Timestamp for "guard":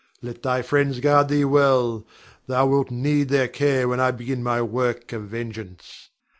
0.99-1.27